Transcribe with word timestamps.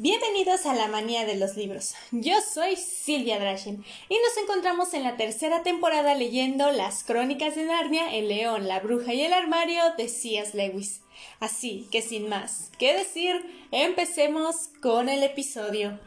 Bienvenidos 0.00 0.64
a 0.66 0.76
la 0.76 0.86
manía 0.86 1.26
de 1.26 1.34
los 1.34 1.56
libros. 1.56 1.96
Yo 2.12 2.40
soy 2.40 2.76
Silvia 2.76 3.40
Drashin 3.40 3.84
y 4.08 4.14
nos 4.14 4.36
encontramos 4.40 4.94
en 4.94 5.02
la 5.02 5.16
tercera 5.16 5.64
temporada 5.64 6.14
leyendo 6.14 6.70
Las 6.70 7.02
Crónicas 7.02 7.56
de 7.56 7.64
Narnia, 7.64 8.14
El 8.14 8.28
León, 8.28 8.68
la 8.68 8.78
Bruja 8.78 9.12
y 9.12 9.22
el 9.22 9.32
Armario 9.32 9.82
de 9.96 10.08
C.S. 10.08 10.56
Lewis. 10.56 11.00
Así 11.40 11.88
que 11.90 12.00
sin 12.00 12.28
más 12.28 12.70
que 12.78 12.96
decir, 12.96 13.44
empecemos 13.72 14.68
con 14.80 15.08
el 15.08 15.24
episodio. 15.24 15.98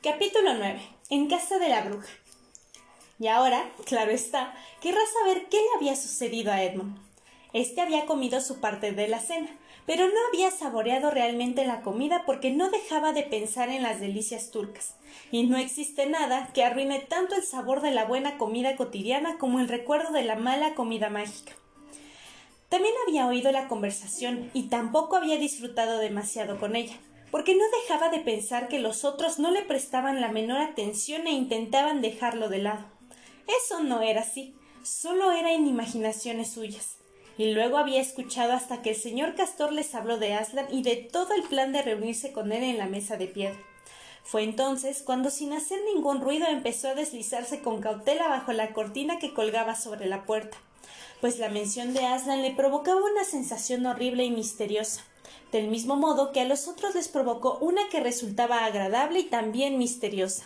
Capítulo 0.00 0.54
9. 0.54 0.80
En 1.10 1.28
casa 1.28 1.58
de 1.58 1.70
la 1.70 1.80
bruja. 1.80 2.12
Y 3.18 3.26
ahora, 3.26 3.72
claro 3.86 4.12
está, 4.12 4.54
querrás 4.80 5.08
saber 5.20 5.48
qué 5.48 5.56
le 5.56 5.78
había 5.78 5.96
sucedido 5.96 6.52
a 6.52 6.62
Edmund. 6.62 6.96
Este 7.52 7.80
había 7.80 8.06
comido 8.06 8.40
su 8.40 8.60
parte 8.60 8.92
de 8.92 9.08
la 9.08 9.18
cena, 9.18 9.50
pero 9.88 10.06
no 10.06 10.20
había 10.28 10.50
saboreado 10.50 11.10
realmente 11.10 11.64
la 11.64 11.80
comida 11.80 12.24
porque 12.26 12.50
no 12.50 12.68
dejaba 12.68 13.14
de 13.14 13.22
pensar 13.22 13.70
en 13.70 13.82
las 13.82 14.00
delicias 14.00 14.50
turcas, 14.50 14.96
y 15.32 15.44
no 15.44 15.56
existe 15.56 16.04
nada 16.04 16.50
que 16.52 16.62
arruine 16.62 16.98
tanto 16.98 17.34
el 17.34 17.42
sabor 17.42 17.80
de 17.80 17.90
la 17.90 18.04
buena 18.04 18.36
comida 18.36 18.76
cotidiana 18.76 19.38
como 19.38 19.60
el 19.60 19.66
recuerdo 19.66 20.12
de 20.12 20.24
la 20.24 20.36
mala 20.36 20.74
comida 20.74 21.08
mágica. 21.08 21.54
También 22.68 22.92
había 23.06 23.26
oído 23.26 23.50
la 23.50 23.66
conversación 23.66 24.50
y 24.52 24.64
tampoco 24.64 25.16
había 25.16 25.38
disfrutado 25.38 25.96
demasiado 25.96 26.60
con 26.60 26.76
ella, 26.76 26.98
porque 27.30 27.54
no 27.54 27.64
dejaba 27.80 28.10
de 28.10 28.18
pensar 28.18 28.68
que 28.68 28.80
los 28.80 29.06
otros 29.06 29.38
no 29.38 29.50
le 29.50 29.62
prestaban 29.62 30.20
la 30.20 30.30
menor 30.30 30.60
atención 30.60 31.26
e 31.26 31.30
intentaban 31.30 32.02
dejarlo 32.02 32.50
de 32.50 32.58
lado. 32.58 32.84
Eso 33.64 33.82
no 33.82 34.02
era 34.02 34.20
así, 34.20 34.54
solo 34.82 35.32
era 35.32 35.54
en 35.54 35.66
imaginaciones 35.66 36.50
suyas 36.50 36.97
y 37.38 37.52
luego 37.52 37.78
había 37.78 38.00
escuchado 38.00 38.52
hasta 38.52 38.82
que 38.82 38.90
el 38.90 38.96
señor 38.96 39.36
Castor 39.36 39.72
les 39.72 39.94
habló 39.94 40.18
de 40.18 40.34
Aslan 40.34 40.66
y 40.70 40.82
de 40.82 40.96
todo 40.96 41.32
el 41.34 41.44
plan 41.44 41.72
de 41.72 41.82
reunirse 41.82 42.32
con 42.32 42.52
él 42.52 42.64
en 42.64 42.78
la 42.78 42.86
mesa 42.86 43.16
de 43.16 43.28
piedra. 43.28 43.58
Fue 44.24 44.42
entonces 44.42 45.02
cuando 45.02 45.30
sin 45.30 45.52
hacer 45.52 45.78
ningún 45.94 46.20
ruido 46.20 46.46
empezó 46.48 46.88
a 46.88 46.94
deslizarse 46.94 47.62
con 47.62 47.80
cautela 47.80 48.28
bajo 48.28 48.52
la 48.52 48.74
cortina 48.74 49.18
que 49.18 49.32
colgaba 49.32 49.76
sobre 49.76 50.06
la 50.06 50.26
puerta, 50.26 50.58
pues 51.20 51.38
la 51.38 51.48
mención 51.48 51.94
de 51.94 52.04
Aslan 52.04 52.42
le 52.42 52.50
provocaba 52.50 53.00
una 53.00 53.24
sensación 53.24 53.86
horrible 53.86 54.24
y 54.24 54.30
misteriosa, 54.30 55.04
del 55.52 55.68
mismo 55.68 55.96
modo 55.96 56.32
que 56.32 56.40
a 56.40 56.44
los 56.44 56.68
otros 56.68 56.94
les 56.94 57.08
provocó 57.08 57.58
una 57.60 57.88
que 57.88 58.00
resultaba 58.00 58.64
agradable 58.64 59.20
y 59.20 59.24
también 59.24 59.78
misteriosa. 59.78 60.44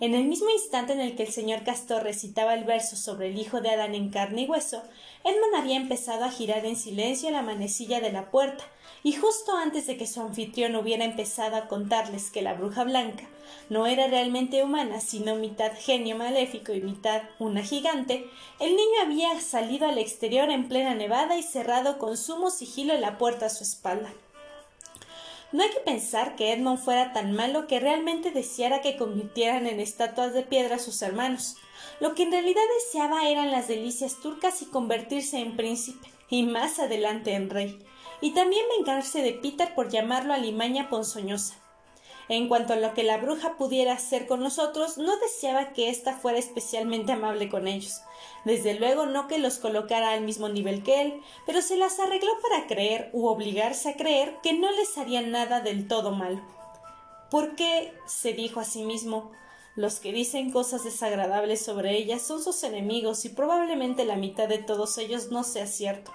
En 0.00 0.14
el 0.14 0.26
mismo 0.26 0.48
instante 0.48 0.92
en 0.92 1.00
el 1.00 1.16
que 1.16 1.24
el 1.24 1.32
señor 1.32 1.64
Castor 1.64 2.04
recitaba 2.04 2.54
el 2.54 2.62
verso 2.62 2.94
sobre 2.94 3.28
el 3.28 3.38
hijo 3.38 3.60
de 3.60 3.70
Adán 3.70 3.96
en 3.96 4.10
carne 4.10 4.42
y 4.42 4.46
hueso, 4.46 4.82
Edmund 5.28 5.54
había 5.54 5.76
empezado 5.76 6.24
a 6.24 6.30
girar 6.30 6.64
en 6.64 6.76
silencio 6.76 7.30
la 7.30 7.42
manecilla 7.42 8.00
de 8.00 8.12
la 8.12 8.30
puerta, 8.30 8.64
y 9.02 9.12
justo 9.12 9.56
antes 9.56 9.86
de 9.86 9.96
que 9.96 10.06
su 10.06 10.20
anfitrión 10.20 10.74
hubiera 10.76 11.04
empezado 11.04 11.56
a 11.56 11.68
contarles 11.68 12.30
que 12.30 12.42
la 12.42 12.54
bruja 12.54 12.84
blanca 12.84 13.28
no 13.68 13.86
era 13.86 14.06
realmente 14.06 14.62
humana, 14.62 15.00
sino 15.00 15.36
mitad 15.36 15.72
genio 15.78 16.16
maléfico 16.16 16.72
y 16.72 16.80
mitad 16.80 17.22
una 17.38 17.62
gigante, 17.62 18.28
el 18.60 18.70
niño 18.70 19.02
había 19.02 19.40
salido 19.40 19.86
al 19.86 19.98
exterior 19.98 20.50
en 20.50 20.68
plena 20.68 20.94
nevada 20.94 21.36
y 21.36 21.42
cerrado 21.42 21.98
con 21.98 22.16
sumo 22.16 22.50
sigilo 22.50 22.96
la 22.96 23.18
puerta 23.18 23.46
a 23.46 23.50
su 23.50 23.64
espalda. 23.64 24.10
No 25.52 25.62
hay 25.62 25.70
que 25.70 25.80
pensar 25.80 26.36
que 26.36 26.52
Edmond 26.52 26.78
fuera 26.78 27.12
tan 27.12 27.32
malo 27.32 27.66
que 27.66 27.80
realmente 27.80 28.30
deseara 28.30 28.80
que 28.82 28.96
convirtieran 28.96 29.66
en 29.66 29.80
estatuas 29.80 30.34
de 30.34 30.42
piedra 30.42 30.76
a 30.76 30.78
sus 30.78 31.00
hermanos. 31.00 31.56
Lo 32.00 32.14
que 32.14 32.24
en 32.24 32.32
realidad 32.32 32.62
deseaba 32.78 33.28
eran 33.28 33.50
las 33.50 33.68
delicias 33.68 34.16
turcas 34.20 34.62
y 34.62 34.66
convertirse 34.66 35.38
en 35.38 35.56
príncipe, 35.56 36.08
y 36.30 36.42
más 36.42 36.78
adelante 36.78 37.34
en 37.34 37.50
rey, 37.50 37.78
y 38.20 38.32
también 38.32 38.64
vengarse 38.76 39.22
de 39.22 39.32
Peter 39.32 39.74
por 39.74 39.88
llamarlo 39.88 40.34
alimaña 40.34 40.88
ponzoñosa. 40.90 41.54
En 42.28 42.48
cuanto 42.48 42.74
a 42.74 42.76
lo 42.76 42.92
que 42.92 43.04
la 43.04 43.16
bruja 43.16 43.56
pudiera 43.56 43.94
hacer 43.94 44.26
con 44.26 44.40
nosotros, 44.40 44.98
no 44.98 45.16
deseaba 45.16 45.72
que 45.72 45.88
ésta 45.88 46.12
fuera 46.12 46.38
especialmente 46.38 47.12
amable 47.12 47.48
con 47.48 47.66
ellos. 47.66 48.02
Desde 48.44 48.74
luego 48.74 49.06
no 49.06 49.28
que 49.28 49.38
los 49.38 49.58
colocara 49.58 50.12
al 50.12 50.20
mismo 50.20 50.50
nivel 50.50 50.82
que 50.82 51.00
él, 51.00 51.22
pero 51.46 51.62
se 51.62 51.78
las 51.78 51.98
arregló 51.98 52.30
para 52.42 52.66
creer 52.66 53.08
u 53.14 53.26
obligarse 53.26 53.88
a 53.88 53.96
creer 53.96 54.36
que 54.42 54.52
no 54.52 54.70
les 54.72 54.98
haría 54.98 55.22
nada 55.22 55.60
del 55.60 55.88
todo 55.88 56.10
malo. 56.10 56.42
Porque, 57.30 57.94
se 58.06 58.34
dijo 58.34 58.60
a 58.60 58.64
sí 58.64 58.84
mismo, 58.84 59.30
los 59.78 60.00
que 60.00 60.12
dicen 60.12 60.50
cosas 60.50 60.82
desagradables 60.82 61.64
sobre 61.64 61.96
ella 61.96 62.18
son 62.18 62.42
sus 62.42 62.64
enemigos 62.64 63.24
y 63.24 63.28
probablemente 63.28 64.04
la 64.04 64.16
mitad 64.16 64.48
de 64.48 64.58
todos 64.58 64.98
ellos 64.98 65.30
no 65.30 65.44
sea 65.44 65.68
cierto. 65.68 66.10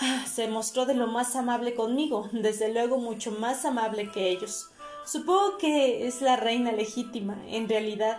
Ah, 0.00 0.24
se 0.26 0.48
mostró 0.48 0.86
de 0.86 0.94
lo 0.94 1.06
más 1.06 1.36
amable 1.36 1.74
conmigo, 1.74 2.30
desde 2.32 2.72
luego 2.72 2.96
mucho 2.96 3.30
más 3.30 3.66
amable 3.66 4.10
que 4.10 4.30
ellos. 4.30 4.70
Supongo 5.04 5.58
que 5.58 6.06
es 6.06 6.22
la 6.22 6.36
reina 6.36 6.72
legítima, 6.72 7.36
en 7.46 7.68
realidad. 7.68 8.18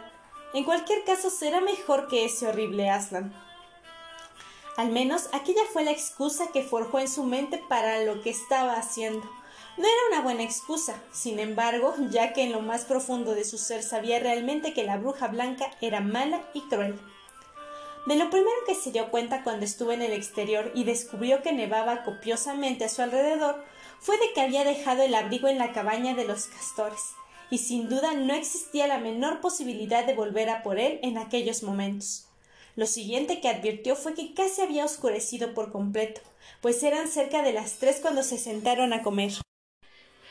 En 0.53 0.65
cualquier 0.65 1.03
caso 1.03 1.31
será 1.31 1.59
mejor 1.59 2.07
que 2.07 2.25
ese 2.25 2.45
horrible 2.45 2.91
Aslan. 2.91 3.33
Al 4.77 4.91
menos 4.91 5.29
aquella 5.33 5.63
fue 5.71 5.83
la 5.83 5.91
excusa 5.91 6.49
que 6.53 6.61
forjó 6.61 6.99
en 6.99 7.07
su 7.07 7.23
mente 7.23 7.59
para 7.69 8.03
lo 8.03 8.21
que 8.21 8.29
estaba 8.29 8.73
haciendo. 8.73 9.27
No 9.75 9.85
era 9.85 10.07
una 10.11 10.21
buena 10.21 10.43
excusa, 10.43 11.01
sin 11.11 11.39
embargo, 11.39 11.95
ya 12.11 12.31
que 12.33 12.43
en 12.43 12.51
lo 12.51 12.61
más 12.61 12.85
profundo 12.85 13.33
de 13.33 13.43
su 13.43 13.57
ser 13.57 13.81
sabía 13.81 14.19
realmente 14.19 14.71
que 14.71 14.83
la 14.83 14.97
bruja 14.97 15.27
blanca 15.27 15.71
era 15.81 15.99
mala 15.99 16.43
y 16.53 16.61
cruel. 16.61 16.99
De 18.05 18.15
lo 18.15 18.29
primero 18.29 18.55
que 18.67 18.75
se 18.75 18.91
dio 18.91 19.09
cuenta 19.09 19.43
cuando 19.43 19.65
estuvo 19.65 19.91
en 19.91 20.03
el 20.03 20.11
exterior 20.11 20.71
y 20.75 20.83
descubrió 20.83 21.41
que 21.41 21.53
nevaba 21.53 22.03
copiosamente 22.03 22.85
a 22.85 22.89
su 22.89 23.01
alrededor 23.01 23.63
fue 23.99 24.17
de 24.19 24.31
que 24.33 24.41
había 24.41 24.63
dejado 24.63 25.01
el 25.03 25.15
abrigo 25.15 25.47
en 25.47 25.57
la 25.57 25.71
cabaña 25.71 26.13
de 26.13 26.25
los 26.25 26.45
castores, 26.45 27.01
y 27.49 27.57
sin 27.59 27.89
duda 27.89 28.13
no 28.13 28.33
existía 28.35 28.85
la 28.85 28.99
menor 28.99 29.41
posibilidad 29.41 30.05
de 30.05 30.13
volver 30.13 30.49
a 30.49 30.61
por 30.61 30.79
él 30.79 30.99
en 31.01 31.17
aquellos 31.17 31.63
momentos. 31.63 32.27
Lo 32.75 32.85
siguiente 32.85 33.39
que 33.39 33.49
advirtió 33.49 33.95
fue 33.95 34.13
que 34.13 34.33
casi 34.33 34.61
había 34.61 34.85
oscurecido 34.85 35.53
por 35.53 35.71
completo, 35.71 36.21
pues 36.61 36.83
eran 36.83 37.07
cerca 37.07 37.41
de 37.41 37.53
las 37.53 37.79
tres 37.79 37.99
cuando 38.01 38.21
se 38.21 38.37
sentaron 38.37 38.93
a 38.93 39.01
comer. 39.01 39.42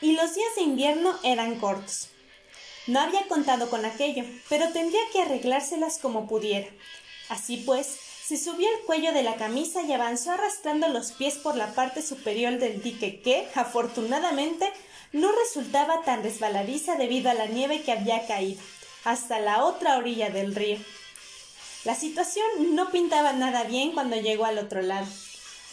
Y 0.03 0.17
los 0.17 0.35
días 0.35 0.53
de 0.57 0.63
invierno 0.63 1.17
eran 1.23 1.61
cortos. 1.61 2.09
No 2.87 2.99
había 2.99 3.25
contado 3.29 3.69
con 3.69 3.85
aquello, 3.85 4.25
pero 4.49 4.67
tendría 4.73 4.99
que 5.13 5.21
arreglárselas 5.21 5.97
como 5.97 6.27
pudiera. 6.27 6.67
Así 7.29 7.63
pues, 7.65 7.87
se 8.27 8.35
subió 8.35 8.67
al 8.67 8.81
cuello 8.85 9.13
de 9.13 9.23
la 9.23 9.37
camisa 9.37 9.81
y 9.81 9.93
avanzó 9.93 10.31
arrastrando 10.31 10.89
los 10.89 11.13
pies 11.13 11.35
por 11.35 11.55
la 11.55 11.73
parte 11.73 12.01
superior 12.01 12.57
del 12.59 12.83
dique 12.83 13.21
que, 13.21 13.47
afortunadamente, 13.55 14.69
no 15.13 15.31
resultaba 15.31 16.01
tan 16.01 16.21
resbaladiza 16.21 16.97
debido 16.97 17.29
a 17.29 17.33
la 17.33 17.45
nieve 17.45 17.81
que 17.81 17.93
había 17.93 18.27
caído, 18.27 18.61
hasta 19.05 19.39
la 19.39 19.63
otra 19.63 19.97
orilla 19.97 20.29
del 20.29 20.53
río. 20.53 20.79
La 21.85 21.95
situación 21.95 22.75
no 22.75 22.91
pintaba 22.91 23.31
nada 23.31 23.63
bien 23.63 23.93
cuando 23.93 24.17
llegó 24.17 24.43
al 24.43 24.57
otro 24.57 24.81
lado. 24.81 25.07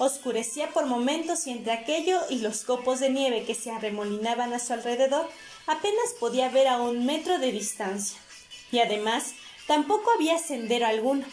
Oscurecía 0.02 0.70
por 0.70 0.86
momentos 0.86 1.46
y 1.46 1.50
entre 1.50 1.72
aquello 1.72 2.22
y 2.30 2.38
los 2.38 2.64
copos 2.64 3.00
de 3.00 3.10
nieve 3.10 3.44
que 3.44 3.54
se 3.54 3.70
arremolinaban 3.70 4.54
a 4.54 4.58
su 4.58 4.72
alrededor 4.72 5.28
apenas 5.66 6.14
podía 6.18 6.48
ver 6.48 6.68
a 6.68 6.80
un 6.80 7.04
metro 7.04 7.38
de 7.38 7.52
distancia. 7.52 8.18
Y 8.72 8.78
además 8.78 9.34
tampoco 9.66 10.10
había 10.16 10.38
sendero 10.38 10.86
alguno, 10.86 11.26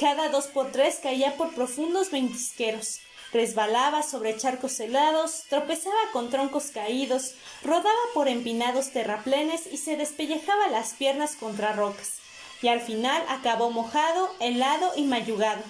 cada 0.00 0.30
dos 0.30 0.48
por 0.48 0.72
tres 0.72 0.98
caía 1.00 1.36
por 1.36 1.54
profundos 1.54 2.10
ventisqueros, 2.10 2.98
resbalaba 3.32 4.02
sobre 4.02 4.36
charcos 4.36 4.80
helados, 4.80 5.44
tropezaba 5.48 5.94
con 6.12 6.28
troncos 6.28 6.72
caídos, 6.72 7.36
rodaba 7.62 7.94
por 8.14 8.26
empinados 8.26 8.90
terraplenes 8.90 9.68
y 9.70 9.76
se 9.76 9.96
despellejaba 9.96 10.66
las 10.70 10.94
piernas 10.94 11.36
contra 11.36 11.72
rocas, 11.72 12.14
y 12.62 12.66
al 12.66 12.80
final 12.80 13.22
acabó 13.28 13.70
mojado, 13.70 14.34
helado 14.40 14.90
y 14.96 15.04
mayugado, 15.04 15.62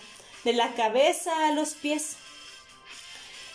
de 0.45 0.55
la 0.55 0.73
cabeza 0.73 1.47
a 1.47 1.53
los 1.53 1.75
pies. 1.75 2.17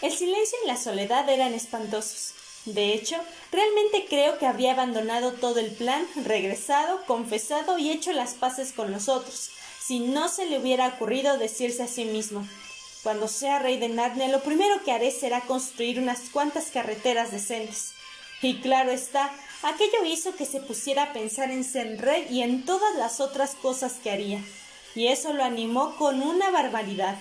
El 0.01 0.11
silencio 0.11 0.57
y 0.63 0.67
la 0.67 0.77
soledad 0.77 1.29
eran 1.29 1.53
espantosos. 1.53 2.33
De 2.65 2.93
hecho, 2.93 3.15
realmente 3.51 4.05
creo 4.09 4.37
que 4.37 4.45
habría 4.45 4.73
abandonado 4.73 5.33
todo 5.33 5.59
el 5.59 5.71
plan, 5.71 6.05
regresado, 6.25 7.05
confesado 7.05 7.77
y 7.77 7.91
hecho 7.91 8.11
las 8.11 8.33
paces 8.33 8.73
con 8.73 8.91
los 8.91 9.07
otros, 9.07 9.51
si 9.85 9.99
no 9.99 10.27
se 10.27 10.45
le 10.45 10.59
hubiera 10.59 10.87
ocurrido 10.87 11.37
decirse 11.37 11.83
a 11.83 11.87
sí 11.87 12.03
mismo 12.05 12.45
cuando 13.07 13.29
sea 13.29 13.59
rey 13.59 13.77
de 13.77 13.87
Narnia 13.87 14.27
lo 14.27 14.41
primero 14.41 14.83
que 14.83 14.91
haré 14.91 15.11
será 15.11 15.39
construir 15.39 15.97
unas 15.97 16.29
cuantas 16.33 16.71
carreteras 16.71 17.31
decentes. 17.31 17.93
Y 18.41 18.59
claro 18.59 18.91
está, 18.91 19.31
aquello 19.63 20.03
hizo 20.05 20.35
que 20.35 20.45
se 20.45 20.59
pusiera 20.59 21.03
a 21.03 21.13
pensar 21.13 21.49
en 21.49 21.63
ser 21.63 22.01
rey 22.01 22.27
y 22.29 22.41
en 22.41 22.65
todas 22.65 22.95
las 22.97 23.21
otras 23.21 23.55
cosas 23.55 23.93
que 24.03 24.11
haría, 24.11 24.43
y 24.93 25.07
eso 25.07 25.31
lo 25.31 25.45
animó 25.45 25.95
con 25.95 26.21
una 26.21 26.51
barbaridad. 26.51 27.17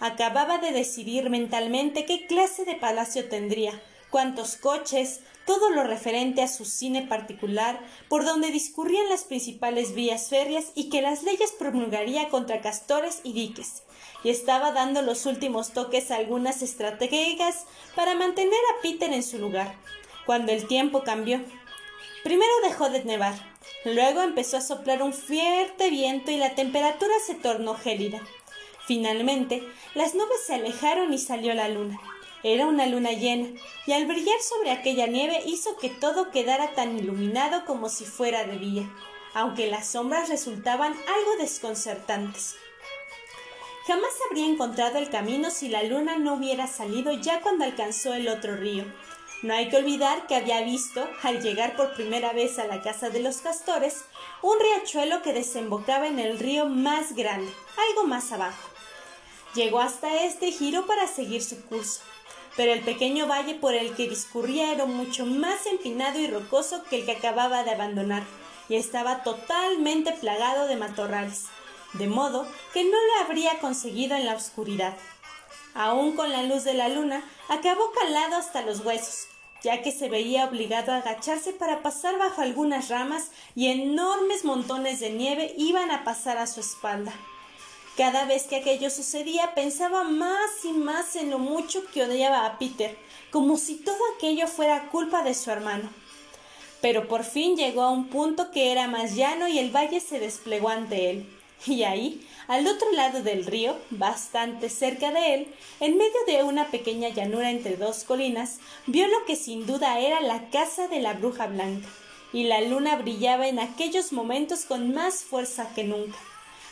Acababa 0.00 0.56
de 0.56 0.72
decidir 0.72 1.28
mentalmente 1.28 2.06
qué 2.06 2.26
clase 2.26 2.64
de 2.64 2.74
palacio 2.74 3.28
tendría, 3.28 3.78
cuántos 4.08 4.56
coches, 4.56 5.20
todo 5.44 5.68
lo 5.68 5.84
referente 5.84 6.40
a 6.40 6.48
su 6.48 6.64
cine 6.64 7.02
particular, 7.02 7.78
por 8.08 8.24
donde 8.24 8.50
discurrían 8.50 9.10
las 9.10 9.24
principales 9.24 9.94
vías 9.94 10.28
férreas 10.28 10.72
y 10.74 10.88
que 10.88 11.02
las 11.02 11.22
leyes 11.22 11.52
promulgaría 11.52 12.30
contra 12.30 12.62
castores 12.62 13.20
y 13.24 13.34
diques, 13.34 13.82
y 14.24 14.30
estaba 14.30 14.72
dando 14.72 15.02
los 15.02 15.26
últimos 15.26 15.72
toques 15.72 16.10
a 16.10 16.16
algunas 16.16 16.62
estrategias 16.62 17.66
para 17.94 18.14
mantener 18.14 18.52
a 18.54 18.82
Peter 18.82 19.12
en 19.12 19.22
su 19.22 19.38
lugar, 19.38 19.74
cuando 20.24 20.52
el 20.52 20.66
tiempo 20.66 21.02
cambió. 21.02 21.42
Primero 22.24 22.52
dejó 22.62 22.88
de 22.88 23.04
nevar, 23.04 23.34
luego 23.84 24.22
empezó 24.22 24.56
a 24.56 24.62
soplar 24.62 25.02
un 25.02 25.12
fuerte 25.12 25.90
viento 25.90 26.30
y 26.30 26.36
la 26.36 26.54
temperatura 26.54 27.14
se 27.26 27.34
tornó 27.34 27.74
gélida. 27.74 28.20
Finalmente, 28.90 29.62
las 29.94 30.16
nubes 30.16 30.44
se 30.44 30.54
alejaron 30.54 31.12
y 31.14 31.18
salió 31.18 31.54
la 31.54 31.68
luna. 31.68 31.96
Era 32.42 32.66
una 32.66 32.86
luna 32.86 33.12
llena, 33.12 33.48
y 33.86 33.92
al 33.92 34.04
brillar 34.04 34.40
sobre 34.40 34.72
aquella 34.72 35.06
nieve 35.06 35.40
hizo 35.46 35.76
que 35.76 35.90
todo 35.90 36.32
quedara 36.32 36.74
tan 36.74 36.98
iluminado 36.98 37.64
como 37.66 37.88
si 37.88 38.04
fuera 38.04 38.42
de 38.42 38.58
día, 38.58 38.90
aunque 39.32 39.70
las 39.70 39.86
sombras 39.86 40.28
resultaban 40.28 40.92
algo 40.92 41.36
desconcertantes. 41.38 42.56
Jamás 43.86 44.10
habría 44.28 44.46
encontrado 44.46 44.98
el 44.98 45.08
camino 45.08 45.52
si 45.52 45.68
la 45.68 45.84
luna 45.84 46.18
no 46.18 46.34
hubiera 46.34 46.66
salido 46.66 47.12
ya 47.12 47.42
cuando 47.42 47.66
alcanzó 47.66 48.14
el 48.14 48.26
otro 48.26 48.56
río. 48.56 48.86
No 49.42 49.54
hay 49.54 49.68
que 49.68 49.76
olvidar 49.76 50.26
que 50.26 50.34
había 50.34 50.62
visto, 50.62 51.08
al 51.22 51.40
llegar 51.40 51.76
por 51.76 51.94
primera 51.94 52.32
vez 52.32 52.58
a 52.58 52.66
la 52.66 52.82
casa 52.82 53.08
de 53.08 53.20
los 53.20 53.36
castores, 53.36 54.04
un 54.42 54.58
riachuelo 54.58 55.22
que 55.22 55.32
desembocaba 55.32 56.08
en 56.08 56.18
el 56.18 56.40
río 56.40 56.66
más 56.66 57.14
grande, 57.14 57.52
algo 57.88 58.08
más 58.08 58.32
abajo. 58.32 58.79
Llegó 59.54 59.80
hasta 59.80 60.22
este 60.22 60.52
giro 60.52 60.86
para 60.86 61.08
seguir 61.08 61.42
su 61.42 61.60
curso, 61.66 62.00
pero 62.56 62.72
el 62.72 62.82
pequeño 62.82 63.26
valle 63.26 63.54
por 63.54 63.74
el 63.74 63.96
que 63.96 64.08
discurría 64.08 64.72
era 64.72 64.86
mucho 64.86 65.26
más 65.26 65.66
empinado 65.66 66.20
y 66.20 66.28
rocoso 66.28 66.84
que 66.84 67.00
el 67.00 67.04
que 67.04 67.12
acababa 67.12 67.64
de 67.64 67.72
abandonar, 67.72 68.22
y 68.68 68.76
estaba 68.76 69.24
totalmente 69.24 70.12
plagado 70.12 70.68
de 70.68 70.76
matorrales, 70.76 71.46
de 71.94 72.06
modo 72.06 72.46
que 72.72 72.84
no 72.84 72.90
lo 72.90 73.24
habría 73.24 73.58
conseguido 73.58 74.16
en 74.16 74.26
la 74.26 74.36
oscuridad. 74.36 74.94
Aún 75.74 76.14
con 76.14 76.30
la 76.30 76.44
luz 76.44 76.62
de 76.62 76.74
la 76.74 76.88
luna, 76.88 77.24
acabó 77.48 77.90
calado 77.90 78.36
hasta 78.36 78.62
los 78.62 78.84
huesos, 78.84 79.26
ya 79.64 79.82
que 79.82 79.90
se 79.90 80.08
veía 80.08 80.44
obligado 80.44 80.92
a 80.92 80.98
agacharse 80.98 81.52
para 81.52 81.82
pasar 81.82 82.18
bajo 82.18 82.40
algunas 82.40 82.88
ramas 82.88 83.30
y 83.56 83.66
enormes 83.68 84.44
montones 84.44 85.00
de 85.00 85.10
nieve 85.10 85.54
iban 85.58 85.90
a 85.90 86.04
pasar 86.04 86.38
a 86.38 86.46
su 86.46 86.60
espalda. 86.60 87.12
Cada 87.96 88.24
vez 88.24 88.44
que 88.44 88.56
aquello 88.56 88.88
sucedía 88.88 89.54
pensaba 89.54 90.04
más 90.04 90.64
y 90.64 90.72
más 90.72 91.16
en 91.16 91.30
lo 91.30 91.38
mucho 91.38 91.84
que 91.92 92.04
odiaba 92.04 92.46
a 92.46 92.58
Peter, 92.58 92.96
como 93.30 93.58
si 93.58 93.76
todo 93.76 93.98
aquello 94.16 94.46
fuera 94.46 94.88
culpa 94.90 95.22
de 95.22 95.34
su 95.34 95.50
hermano. 95.50 95.90
Pero 96.80 97.08
por 97.08 97.24
fin 97.24 97.56
llegó 97.56 97.82
a 97.82 97.90
un 97.90 98.08
punto 98.08 98.50
que 98.50 98.72
era 98.72 98.88
más 98.88 99.14
llano 99.14 99.48
y 99.48 99.58
el 99.58 99.70
valle 99.70 100.00
se 100.00 100.18
desplegó 100.18 100.68
ante 100.68 101.10
él. 101.10 101.28
Y 101.66 101.82
ahí, 101.82 102.26
al 102.48 102.66
otro 102.66 102.90
lado 102.92 103.22
del 103.22 103.44
río, 103.44 103.76
bastante 103.90 104.70
cerca 104.70 105.10
de 105.10 105.34
él, 105.34 105.54
en 105.80 105.98
medio 105.98 106.24
de 106.26 106.42
una 106.42 106.68
pequeña 106.68 107.10
llanura 107.10 107.50
entre 107.50 107.76
dos 107.76 108.04
colinas, 108.04 108.60
vio 108.86 109.06
lo 109.08 109.26
que 109.26 109.36
sin 109.36 109.66
duda 109.66 110.00
era 110.00 110.22
la 110.22 110.48
casa 110.48 110.88
de 110.88 111.00
la 111.00 111.12
bruja 111.12 111.48
blanca, 111.48 111.86
y 112.32 112.44
la 112.44 112.62
luna 112.62 112.96
brillaba 112.96 113.46
en 113.46 113.58
aquellos 113.58 114.12
momentos 114.12 114.64
con 114.64 114.94
más 114.94 115.22
fuerza 115.22 115.74
que 115.74 115.84
nunca. 115.84 116.16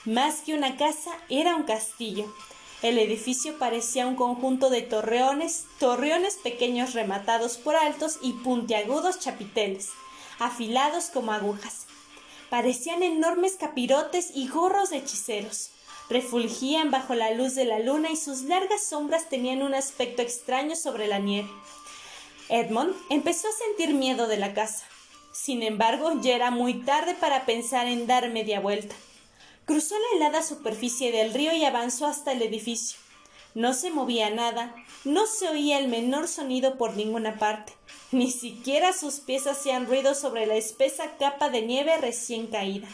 Más 0.05 0.43
que 0.43 0.55
una 0.55 0.77
casa, 0.77 1.11
era 1.29 1.57
un 1.57 1.65
castillo. 1.65 2.33
El 2.83 2.99
edificio 2.99 3.59
parecía 3.59 4.07
un 4.07 4.15
conjunto 4.15 4.71
de 4.71 4.83
torreones, 4.83 5.65
torreones 5.81 6.37
pequeños 6.37 6.95
rematados 6.95 7.57
por 7.57 7.75
altos 7.75 8.19
y 8.23 8.35
puntiagudos 8.35 9.19
chapiteles, 9.19 9.91
afilados 10.39 11.07
como 11.07 11.33
agujas. 11.33 11.87
Parecían 12.51 13.03
enormes 13.03 13.57
capirotes 13.59 14.31
y 14.35 14.49
gorros 14.49 14.91
de 14.91 14.99
hechiceros. 14.99 15.71
Refulgían 16.09 16.91
bajo 16.91 17.15
la 17.15 17.33
luz 17.33 17.55
de 17.55 17.65
la 17.65 17.81
luna 17.81 18.11
y 18.11 18.17
sus 18.17 18.43
largas 18.43 18.85
sombras 18.85 19.29
tenían 19.29 19.63
un 19.63 19.75
aspecto 19.75 20.23
extraño 20.23 20.77
sobre 20.77 21.09
la 21.09 21.19
nieve. 21.19 21.51
Edmond 22.49 22.95
empezó 23.11 23.49
a 23.49 23.67
sentir 23.67 23.95
miedo 23.95 24.29
de 24.29 24.39
la 24.39 24.55
casa. 24.55 24.87
Sin 25.33 25.63
embargo, 25.63 26.13
ya 26.23 26.35
era 26.35 26.51
muy 26.51 26.75
tarde 26.85 27.15
para 27.15 27.45
pensar 27.45 27.89
en 27.89 28.07
dar 28.07 28.31
media 28.31 28.61
vuelta. 28.61 28.95
Cruzó 29.69 29.97
la 29.99 30.17
helada 30.17 30.43
superficie 30.43 31.13
del 31.13 31.35
río 31.35 31.53
y 31.53 31.63
avanzó 31.63 32.07
hasta 32.07 32.33
el 32.33 32.41
edificio. 32.41 32.99
No 33.55 33.75
se 33.75 33.91
movía 33.91 34.31
nada, 34.31 34.75
no 35.05 35.27
se 35.27 35.47
oía 35.47 35.79
el 35.79 35.89
menor 35.89 36.27
sonido 36.27 36.79
por 36.79 36.97
ninguna 36.97 37.39
parte, 37.39 37.75
ni 38.11 38.31
siquiera 38.31 38.95
sus 38.95 39.21
pies 39.21 39.47
hacían 39.47 39.87
ruido 39.87 40.15
sobre 40.15 40.47
la 40.47 40.55
espesa 40.55 41.19
capa 41.19 41.51
de 41.51 41.61
nieve 41.61 41.99
recién 41.99 42.47
caída. 42.47 42.89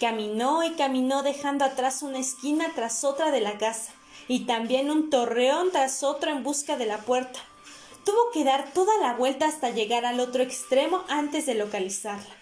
Caminó 0.00 0.64
y 0.64 0.70
caminó 0.76 1.22
dejando 1.22 1.66
atrás 1.66 2.02
una 2.02 2.20
esquina 2.20 2.72
tras 2.74 3.04
otra 3.04 3.30
de 3.30 3.42
la 3.42 3.58
casa, 3.58 3.92
y 4.28 4.46
también 4.46 4.90
un 4.90 5.10
torreón 5.10 5.72
tras 5.72 6.02
otro 6.04 6.30
en 6.30 6.42
busca 6.42 6.78
de 6.78 6.86
la 6.86 7.02
puerta. 7.02 7.38
Tuvo 8.06 8.30
que 8.32 8.44
dar 8.44 8.72
toda 8.72 8.96
la 8.96 9.12
vuelta 9.12 9.46
hasta 9.46 9.68
llegar 9.68 10.06
al 10.06 10.20
otro 10.20 10.42
extremo 10.42 11.04
antes 11.08 11.44
de 11.44 11.54
localizarla. 11.54 12.34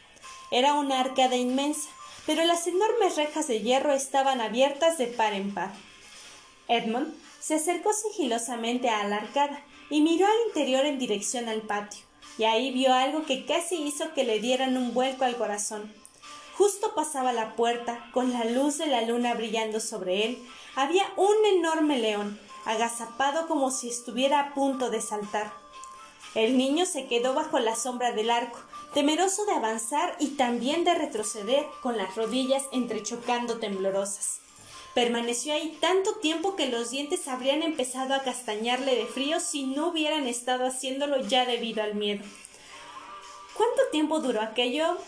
Era 0.52 0.75
una 0.75 1.00
arcada 1.00 1.34
inmensa, 1.34 1.88
pero 2.26 2.44
las 2.44 2.66
enormes 2.66 3.16
rejas 3.16 3.48
de 3.48 3.60
hierro 3.60 3.92
estaban 3.92 4.40
abiertas 4.40 4.98
de 4.98 5.06
par 5.06 5.32
en 5.32 5.52
par. 5.52 5.72
Edmund 6.69 7.14
se 7.40 7.56
acercó 7.56 7.92
sigilosamente 7.92 8.88
a 8.88 9.06
la 9.08 9.16
arcada 9.16 9.62
y 9.90 10.00
miró 10.00 10.26
al 10.26 10.48
interior 10.48 10.86
en 10.86 10.98
dirección 10.98 11.48
al 11.48 11.62
patio, 11.62 12.02
y 12.38 12.44
ahí 12.44 12.72
vio 12.72 12.94
algo 12.94 13.24
que 13.26 13.44
casi 13.44 13.76
hizo 13.76 14.14
que 14.14 14.24
le 14.24 14.38
dieran 14.38 14.76
un 14.76 14.94
vuelco 14.94 15.24
al 15.24 15.36
corazón. 15.36 15.92
Justo 16.56 16.94
pasaba 16.94 17.32
la 17.32 17.56
puerta, 17.56 18.08
con 18.12 18.32
la 18.32 18.44
luz 18.44 18.78
de 18.78 18.86
la 18.86 19.02
luna 19.02 19.34
brillando 19.34 19.80
sobre 19.80 20.26
él, 20.26 20.38
había 20.76 21.04
un 21.16 21.34
enorme 21.58 21.98
león, 21.98 22.38
agazapado 22.64 23.48
como 23.48 23.70
si 23.70 23.88
estuviera 23.88 24.40
a 24.40 24.54
punto 24.54 24.88
de 24.88 25.00
saltar. 25.00 25.52
El 26.34 26.56
niño 26.56 26.86
se 26.86 27.06
quedó 27.06 27.34
bajo 27.34 27.58
la 27.58 27.74
sombra 27.74 28.12
del 28.12 28.30
arco, 28.30 28.60
temeroso 28.94 29.46
de 29.46 29.52
avanzar 29.52 30.16
y 30.18 30.28
también 30.30 30.84
de 30.84 30.94
retroceder, 30.94 31.66
con 31.80 31.96
las 31.96 32.14
rodillas 32.14 32.64
entrechocando 32.72 33.58
temblorosas. 33.58 34.40
Permaneció 34.94 35.54
ahí 35.54 35.78
tanto 35.80 36.16
tiempo 36.16 36.54
que 36.54 36.68
los 36.68 36.90
dientes 36.90 37.26
habrían 37.26 37.62
empezado 37.62 38.14
a 38.14 38.22
castañarle 38.22 38.94
de 38.94 39.06
frío 39.06 39.40
si 39.40 39.64
no 39.64 39.88
hubieran 39.88 40.26
estado 40.26 40.66
haciéndolo 40.66 41.26
ya 41.26 41.46
debido 41.46 41.82
al 41.82 41.94
miedo. 41.94 42.24
¿Cuánto 43.54 43.82
tiempo 43.90 44.20
duró 44.20 44.40
aquello? 44.40 44.98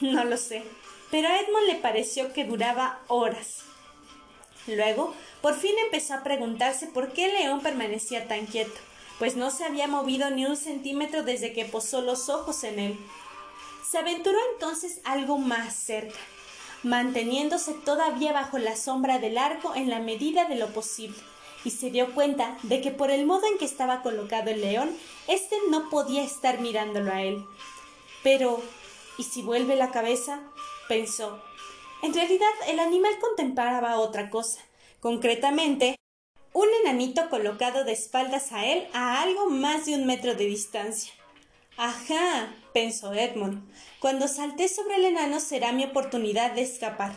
No 0.00 0.22
lo 0.22 0.36
sé, 0.36 0.62
pero 1.10 1.26
a 1.26 1.40
Edmond 1.40 1.66
le 1.66 1.74
pareció 1.74 2.32
que 2.32 2.44
duraba 2.44 3.00
horas. 3.08 3.64
Luego, 4.68 5.12
por 5.42 5.56
fin 5.56 5.72
empezó 5.76 6.14
a 6.14 6.22
preguntarse 6.22 6.86
por 6.86 7.12
qué 7.12 7.24
el 7.24 7.32
león 7.32 7.62
permanecía 7.62 8.28
tan 8.28 8.46
quieto 8.46 8.78
pues 9.18 9.36
no 9.36 9.50
se 9.50 9.64
había 9.64 9.88
movido 9.88 10.30
ni 10.30 10.46
un 10.46 10.56
centímetro 10.56 11.22
desde 11.22 11.52
que 11.52 11.64
posó 11.64 12.00
los 12.00 12.28
ojos 12.28 12.64
en 12.64 12.78
él. 12.78 12.98
Se 13.88 13.98
aventuró 13.98 14.38
entonces 14.52 15.00
algo 15.04 15.38
más 15.38 15.74
cerca, 15.74 16.18
manteniéndose 16.82 17.74
todavía 17.74 18.32
bajo 18.32 18.58
la 18.58 18.76
sombra 18.76 19.18
del 19.18 19.38
arco 19.38 19.74
en 19.74 19.90
la 19.90 19.98
medida 19.98 20.44
de 20.44 20.56
lo 20.56 20.68
posible, 20.68 21.16
y 21.64 21.70
se 21.70 21.90
dio 21.90 22.14
cuenta 22.14 22.56
de 22.62 22.80
que 22.80 22.90
por 22.90 23.10
el 23.10 23.26
modo 23.26 23.46
en 23.46 23.58
que 23.58 23.64
estaba 23.64 24.02
colocado 24.02 24.50
el 24.50 24.60
león, 24.60 24.96
éste 25.26 25.56
no 25.70 25.90
podía 25.90 26.22
estar 26.22 26.60
mirándolo 26.60 27.12
a 27.12 27.22
él. 27.22 27.44
Pero, 28.22 28.62
¿y 29.16 29.24
si 29.24 29.42
vuelve 29.42 29.74
la 29.74 29.90
cabeza? 29.90 30.40
pensó. 30.88 31.42
En 32.02 32.14
realidad 32.14 32.48
el 32.68 32.78
animal 32.78 33.18
contemplaba 33.20 33.98
otra 33.98 34.30
cosa, 34.30 34.60
concretamente 35.00 35.97
un 36.58 36.66
enanito 36.82 37.30
colocado 37.30 37.84
de 37.84 37.92
espaldas 37.92 38.50
a 38.50 38.66
él 38.66 38.88
a 38.92 39.22
algo 39.22 39.48
más 39.48 39.86
de 39.86 39.94
un 39.94 40.06
metro 40.06 40.34
de 40.34 40.44
distancia. 40.44 41.12
Ajá, 41.76 42.52
pensó 42.74 43.14
Edmund, 43.14 43.62
cuando 44.00 44.26
salté 44.26 44.66
sobre 44.66 44.96
el 44.96 45.04
enano 45.04 45.38
será 45.38 45.70
mi 45.70 45.84
oportunidad 45.84 46.50
de 46.50 46.62
escapar. 46.62 47.12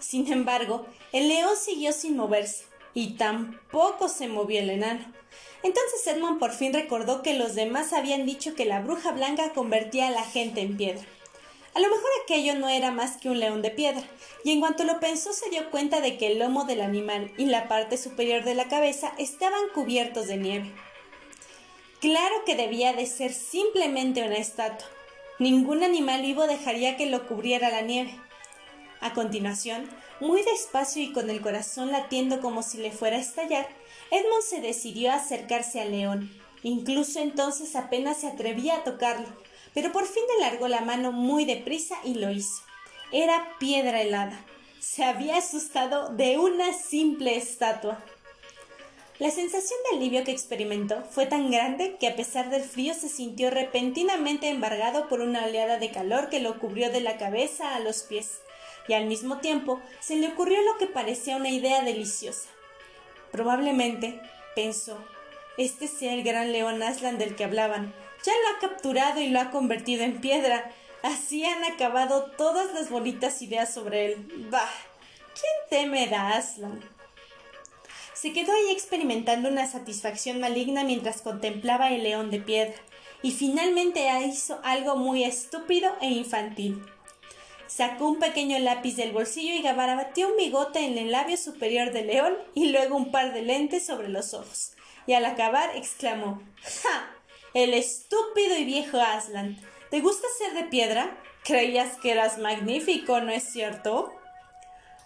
Sin 0.00 0.30
embargo, 0.30 0.84
el 1.12 1.28
león 1.28 1.56
siguió 1.56 1.92
sin 1.92 2.14
moverse, 2.14 2.64
y 2.92 3.14
tampoco 3.16 4.06
se 4.10 4.28
movió 4.28 4.60
el 4.60 4.68
enano. 4.68 5.14
Entonces 5.62 6.06
Edmund 6.06 6.38
por 6.38 6.52
fin 6.52 6.74
recordó 6.74 7.22
que 7.22 7.38
los 7.38 7.54
demás 7.54 7.94
habían 7.94 8.26
dicho 8.26 8.54
que 8.54 8.66
la 8.66 8.80
bruja 8.80 9.12
blanca 9.12 9.54
convertía 9.54 10.08
a 10.08 10.10
la 10.10 10.24
gente 10.24 10.60
en 10.60 10.76
piedra. 10.76 11.06
A 11.78 11.80
lo 11.80 11.90
mejor 11.90 12.10
aquello 12.24 12.56
no 12.56 12.68
era 12.68 12.90
más 12.90 13.18
que 13.18 13.30
un 13.30 13.38
león 13.38 13.62
de 13.62 13.70
piedra, 13.70 14.02
y 14.42 14.50
en 14.50 14.58
cuanto 14.58 14.82
lo 14.82 14.98
pensó 14.98 15.32
se 15.32 15.48
dio 15.48 15.70
cuenta 15.70 16.00
de 16.00 16.18
que 16.18 16.26
el 16.26 16.40
lomo 16.40 16.64
del 16.64 16.80
animal 16.80 17.30
y 17.38 17.46
la 17.46 17.68
parte 17.68 17.96
superior 17.96 18.42
de 18.42 18.56
la 18.56 18.66
cabeza 18.66 19.12
estaban 19.16 19.60
cubiertos 19.72 20.26
de 20.26 20.38
nieve. 20.38 20.72
Claro 22.00 22.34
que 22.44 22.56
debía 22.56 22.94
de 22.94 23.06
ser 23.06 23.32
simplemente 23.32 24.26
una 24.26 24.38
estatua. 24.38 24.88
Ningún 25.38 25.84
animal 25.84 26.22
vivo 26.22 26.48
dejaría 26.48 26.96
que 26.96 27.06
lo 27.06 27.28
cubriera 27.28 27.70
la 27.70 27.82
nieve. 27.82 28.12
A 29.00 29.12
continuación, 29.12 29.88
muy 30.18 30.42
despacio 30.42 31.00
y 31.00 31.12
con 31.12 31.30
el 31.30 31.40
corazón 31.40 31.92
latiendo 31.92 32.40
como 32.40 32.64
si 32.64 32.78
le 32.78 32.90
fuera 32.90 33.18
a 33.18 33.20
estallar, 33.20 33.68
Edmund 34.10 34.42
se 34.42 34.60
decidió 34.60 35.12
a 35.12 35.18
acercarse 35.18 35.80
al 35.80 35.92
león. 35.92 36.28
Incluso 36.64 37.20
entonces 37.20 37.76
apenas 37.76 38.16
se 38.16 38.26
atrevía 38.26 38.78
a 38.78 38.82
tocarlo 38.82 39.28
pero 39.78 39.92
por 39.92 40.06
fin 40.06 40.24
le 40.34 40.44
largó 40.44 40.66
la 40.66 40.80
mano 40.80 41.12
muy 41.12 41.44
deprisa 41.44 41.94
y 42.02 42.14
lo 42.14 42.32
hizo. 42.32 42.64
Era 43.12 43.56
piedra 43.60 44.02
helada. 44.02 44.44
Se 44.80 45.04
había 45.04 45.36
asustado 45.36 46.08
de 46.08 46.36
una 46.36 46.72
simple 46.72 47.36
estatua. 47.36 48.02
La 49.20 49.30
sensación 49.30 49.78
de 49.84 49.96
alivio 49.96 50.24
que 50.24 50.32
experimentó 50.32 51.04
fue 51.12 51.26
tan 51.26 51.52
grande 51.52 51.94
que 52.00 52.08
a 52.08 52.16
pesar 52.16 52.50
del 52.50 52.64
frío 52.64 52.92
se 52.92 53.08
sintió 53.08 53.50
repentinamente 53.50 54.48
embargado 54.48 55.08
por 55.08 55.20
una 55.20 55.44
oleada 55.44 55.78
de 55.78 55.92
calor 55.92 56.28
que 56.28 56.40
lo 56.40 56.58
cubrió 56.58 56.90
de 56.90 57.00
la 57.00 57.16
cabeza 57.16 57.76
a 57.76 57.78
los 57.78 58.02
pies, 58.02 58.40
y 58.88 58.94
al 58.94 59.06
mismo 59.06 59.38
tiempo 59.38 59.80
se 60.00 60.16
le 60.16 60.26
ocurrió 60.26 60.60
lo 60.62 60.76
que 60.78 60.88
parecía 60.88 61.36
una 61.36 61.50
idea 61.50 61.84
deliciosa. 61.84 62.48
Probablemente, 63.30 64.20
pensó, 64.56 64.98
este 65.56 65.86
sea 65.86 66.14
el 66.14 66.24
gran 66.24 66.50
león 66.50 66.82
Aslan 66.82 67.16
del 67.16 67.36
que 67.36 67.44
hablaban. 67.44 67.94
Ya 68.24 68.32
lo 68.32 68.56
ha 68.56 68.60
capturado 68.60 69.20
y 69.20 69.28
lo 69.28 69.40
ha 69.40 69.50
convertido 69.50 70.04
en 70.04 70.20
piedra. 70.20 70.70
Así 71.02 71.44
han 71.44 71.64
acabado 71.64 72.30
todas 72.36 72.72
las 72.74 72.90
bonitas 72.90 73.40
ideas 73.42 73.72
sobre 73.72 74.06
él. 74.06 74.48
Bah. 74.50 74.68
¿Quién 75.34 75.84
teme 75.84 76.12
a 76.14 76.36
Aslan? 76.36 76.80
Se 78.14 78.32
quedó 78.32 78.52
ahí 78.52 78.72
experimentando 78.72 79.48
una 79.48 79.68
satisfacción 79.68 80.40
maligna 80.40 80.82
mientras 80.82 81.22
contemplaba 81.22 81.90
el 81.90 82.02
león 82.02 82.30
de 82.30 82.40
piedra, 82.40 82.74
y 83.22 83.30
finalmente 83.30 84.08
hizo 84.26 84.58
algo 84.64 84.96
muy 84.96 85.22
estúpido 85.22 85.92
e 86.00 86.08
infantil. 86.08 86.84
Sacó 87.68 88.08
un 88.08 88.18
pequeño 88.18 88.58
lápiz 88.58 88.96
del 88.96 89.12
bolsillo 89.12 89.54
y 89.54 89.62
gabarateó 89.62 90.30
un 90.30 90.36
bigote 90.36 90.80
en 90.80 90.98
el 90.98 91.12
labio 91.12 91.36
superior 91.36 91.92
del 91.92 92.08
león 92.08 92.36
y 92.54 92.70
luego 92.70 92.96
un 92.96 93.12
par 93.12 93.32
de 93.32 93.42
lentes 93.42 93.86
sobre 93.86 94.08
los 94.08 94.34
ojos. 94.34 94.72
Y 95.06 95.12
al 95.12 95.24
acabar 95.24 95.76
exclamó 95.76 96.42
¡Ja! 96.82 97.17
El 97.58 97.74
estúpido 97.74 98.56
y 98.56 98.64
viejo 98.64 99.00
Aslan. 99.00 99.60
¿Te 99.90 100.00
gusta 100.00 100.28
ser 100.38 100.54
de 100.54 100.70
piedra? 100.70 101.18
Creías 101.42 101.96
que 101.96 102.12
eras 102.12 102.38
magnífico, 102.38 103.20
¿no 103.20 103.32
es 103.32 103.42
cierto? 103.50 104.12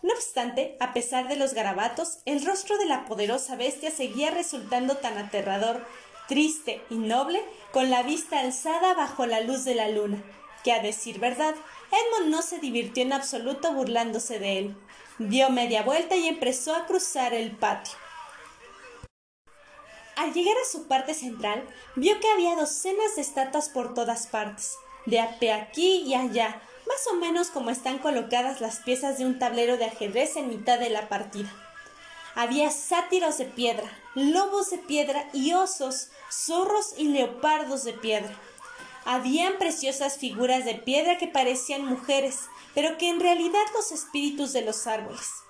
No 0.02 0.12
obstante, 0.12 0.76
a 0.78 0.92
pesar 0.92 1.28
de 1.28 1.37
los 1.37 1.54
garabatos, 1.54 2.18
el 2.26 2.44
rostro 2.44 2.76
de 2.76 2.85
la 2.85 3.06
poderosa 3.06 3.56
bestia 3.56 3.90
seguía 3.90 4.30
resultando 4.32 4.99
tan 4.99 5.16
aterrador, 5.16 5.82
triste 6.28 6.82
y 6.90 6.97
noble, 6.97 7.42
con 7.73 7.88
la 7.88 8.02
vista 8.02 8.40
alzada 8.40 8.92
bajo 8.92 9.25
la 9.25 9.40
luz 9.40 9.64
de 9.64 9.75
la 9.75 9.88
luna, 9.88 10.23
que 10.62 10.73
a 10.73 10.82
decir 10.82 11.21
verdad, 11.21 11.54
Edmund 11.90 12.30
no 12.30 12.42
se 12.42 12.59
divirtió 12.59 13.02
en 13.02 13.14
absoluto 13.14 13.73
burlándose 13.73 14.38
de 14.38 14.59
él. 14.59 14.76
Dio 15.18 15.49
media 15.49 15.85
vuelta 15.85 16.16
y 16.16 16.28
empezó 16.28 16.76
a 16.76 16.85
cruzar 16.85 17.32
el 17.32 17.52
patio. 17.52 17.94
Al 20.16 20.33
llegar 20.35 20.57
a 20.57 20.71
su 20.71 20.87
parte 20.87 21.14
central, 21.14 21.66
vio 21.97 22.21
que 22.21 22.31
había 22.31 22.54
docenas 22.54 23.16
de 23.16 23.23
estatuas 23.23 23.69
por 23.69 23.95
todas 23.95 24.26
partes, 24.26 24.76
de 25.07 25.21
aquí 25.21 26.02
y 26.07 26.14
allá, 26.14 26.61
más 26.87 27.07
o 27.11 27.16
menos 27.16 27.49
como 27.49 27.71
están 27.71 27.99
colocadas 27.99 28.61
las 28.61 28.81
piezas 28.81 29.19
de 29.19 29.25
un 29.25 29.38
tablero 29.38 29.76
de 29.76 29.87
ajedrez 29.87 30.37
en 30.37 30.49
mitad 30.49 30.78
de 30.78 30.90
la 30.90 31.09
partida. 31.09 31.50
Había 32.35 32.71
sátiros 32.71 33.38
de 33.38 33.45
piedra, 33.45 33.90
lobos 34.14 34.71
de 34.71 34.78
piedra 34.78 35.28
y 35.33 35.52
osos, 35.52 36.09
zorros 36.31 36.95
y 36.97 37.09
leopardos 37.09 37.85
de 37.85 37.92
piedra. 37.92 38.35
Habían 39.04 39.59
preciosas 39.59 40.16
figuras 40.16 40.64
de 40.64 40.75
piedra 40.75 41.19
que 41.19 41.26
parecían 41.26 41.85
mujeres, 41.85 42.40
pero 42.75 42.97
que 42.99 43.09
en 43.09 43.21
realidad 43.21 43.61
los 43.75 43.92
espíritus 43.92 44.52
de 44.52 44.62
los 44.62 44.87
árboles. 44.87 45.41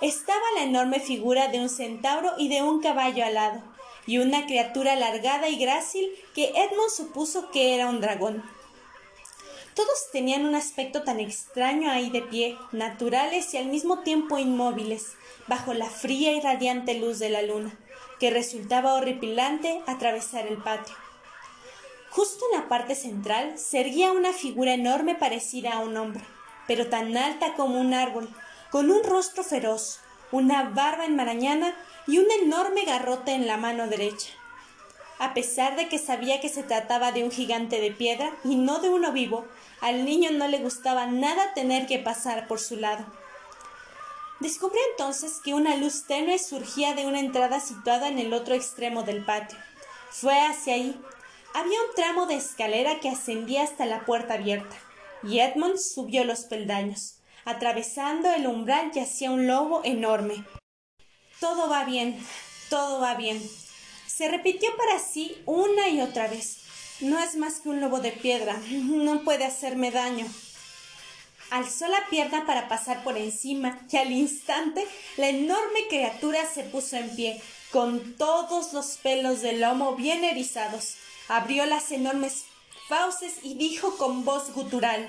Estaba 0.00 0.44
la 0.54 0.62
enorme 0.62 1.00
figura 1.00 1.48
de 1.48 1.58
un 1.58 1.68
centauro 1.68 2.30
y 2.38 2.48
de 2.48 2.62
un 2.62 2.80
caballo 2.80 3.24
alado, 3.24 3.62
y 4.06 4.18
una 4.18 4.46
criatura 4.46 4.92
alargada 4.92 5.48
y 5.48 5.56
grácil 5.56 6.08
que 6.36 6.50
Edmund 6.50 6.90
supuso 6.90 7.50
que 7.50 7.74
era 7.74 7.88
un 7.88 8.00
dragón. 8.00 8.44
Todos 9.74 10.10
tenían 10.12 10.46
un 10.46 10.54
aspecto 10.54 11.02
tan 11.02 11.18
extraño 11.18 11.90
ahí 11.90 12.10
de 12.10 12.22
pie, 12.22 12.56
naturales 12.70 13.52
y 13.54 13.56
al 13.56 13.66
mismo 13.66 14.00
tiempo 14.00 14.38
inmóviles, 14.38 15.14
bajo 15.48 15.74
la 15.74 15.86
fría 15.86 16.32
y 16.32 16.40
radiante 16.40 16.94
luz 16.94 17.18
de 17.18 17.30
la 17.30 17.42
luna, 17.42 17.76
que 18.20 18.30
resultaba 18.30 18.94
horripilante 18.94 19.82
atravesar 19.86 20.46
el 20.46 20.58
patio. 20.58 20.94
Justo 22.10 22.44
en 22.52 22.60
la 22.60 22.68
parte 22.68 22.94
central 22.94 23.58
se 23.58 23.80
erguía 23.80 24.12
una 24.12 24.32
figura 24.32 24.74
enorme 24.74 25.16
parecida 25.16 25.72
a 25.72 25.80
un 25.80 25.96
hombre, 25.96 26.24
pero 26.68 26.88
tan 26.88 27.16
alta 27.16 27.54
como 27.54 27.80
un 27.80 27.94
árbol, 27.94 28.28
con 28.70 28.90
un 28.90 29.02
rostro 29.04 29.44
feroz, 29.44 30.00
una 30.32 30.64
barba 30.70 31.04
enmarañada 31.04 31.74
y 32.06 32.18
un 32.18 32.26
enorme 32.42 32.84
garrote 32.84 33.32
en 33.32 33.46
la 33.46 33.56
mano 33.56 33.86
derecha. 33.86 34.28
A 35.18 35.34
pesar 35.34 35.76
de 35.76 35.88
que 35.88 35.98
sabía 35.98 36.40
que 36.40 36.48
se 36.48 36.62
trataba 36.62 37.12
de 37.12 37.24
un 37.24 37.30
gigante 37.30 37.80
de 37.80 37.90
piedra 37.90 38.32
y 38.44 38.56
no 38.56 38.78
de 38.78 38.88
uno 38.88 39.12
vivo, 39.12 39.46
al 39.80 40.04
niño 40.04 40.30
no 40.30 40.46
le 40.48 40.58
gustaba 40.58 41.06
nada 41.06 41.54
tener 41.54 41.86
que 41.86 41.98
pasar 41.98 42.46
por 42.46 42.60
su 42.60 42.76
lado. 42.76 43.04
Descubrió 44.40 44.80
entonces 44.92 45.40
que 45.42 45.54
una 45.54 45.76
luz 45.76 46.04
tenue 46.06 46.38
surgía 46.38 46.94
de 46.94 47.06
una 47.06 47.18
entrada 47.18 47.58
situada 47.58 48.08
en 48.08 48.18
el 48.18 48.32
otro 48.32 48.54
extremo 48.54 49.02
del 49.02 49.24
patio. 49.24 49.58
Fue 50.10 50.38
hacia 50.40 50.74
ahí 50.74 51.00
había 51.54 51.80
un 51.82 51.94
tramo 51.94 52.26
de 52.26 52.36
escalera 52.36 53.00
que 53.00 53.08
ascendía 53.08 53.64
hasta 53.64 53.86
la 53.86 54.04
puerta 54.04 54.34
abierta, 54.34 54.76
y 55.24 55.40
Edmund 55.40 55.78
subió 55.78 56.24
los 56.24 56.44
peldaños. 56.44 57.17
Atravesando 57.44 58.30
el 58.32 58.46
umbral 58.46 58.92
yacía 58.92 59.30
un 59.30 59.46
lobo 59.46 59.82
enorme. 59.84 60.44
Todo 61.40 61.68
va 61.68 61.84
bien, 61.84 62.18
todo 62.68 63.00
va 63.00 63.14
bien. 63.14 63.42
Se 64.06 64.28
repitió 64.28 64.68
para 64.76 64.98
sí 64.98 65.40
una 65.46 65.88
y 65.88 66.00
otra 66.00 66.28
vez. 66.28 66.64
No 67.00 67.18
es 67.18 67.36
más 67.36 67.60
que 67.60 67.68
un 67.68 67.80
lobo 67.80 68.00
de 68.00 68.12
piedra, 68.12 68.60
no 68.70 69.22
puede 69.22 69.44
hacerme 69.44 69.90
daño. 69.90 70.26
Alzó 71.50 71.88
la 71.88 72.06
pierna 72.10 72.44
para 72.44 72.68
pasar 72.68 73.02
por 73.04 73.16
encima 73.16 73.80
y 73.90 73.96
al 73.96 74.12
instante 74.12 74.86
la 75.16 75.28
enorme 75.28 75.86
criatura 75.88 76.40
se 76.46 76.64
puso 76.64 76.96
en 76.96 77.14
pie, 77.16 77.40
con 77.70 78.16
todos 78.16 78.72
los 78.72 78.98
pelos 78.98 79.40
del 79.40 79.60
lomo 79.60 79.94
bien 79.94 80.24
erizados 80.24 80.96
abrió 81.28 81.66
las 81.66 81.92
enormes 81.92 82.44
fauces 82.88 83.34
y 83.42 83.54
dijo 83.54 83.96
con 83.96 84.24
voz 84.24 84.52
gutural 84.52 85.08